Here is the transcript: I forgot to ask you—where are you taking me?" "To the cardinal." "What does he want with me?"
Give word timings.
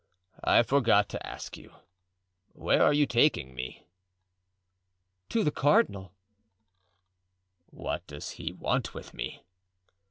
I 0.43 0.63
forgot 0.63 1.09
to 1.09 1.23
ask 1.23 1.57
you—where 1.57 2.81
are 2.81 2.91
you 2.91 3.05
taking 3.05 3.53
me?" 3.53 3.85
"To 5.29 5.43
the 5.43 5.51
cardinal." 5.51 6.11
"What 7.69 8.07
does 8.07 8.31
he 8.31 8.51
want 8.51 8.95
with 8.95 9.13
me?" 9.13 9.43